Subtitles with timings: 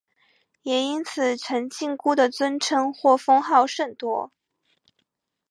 [0.63, 4.31] 也因此陈靖姑的尊称或封号甚多。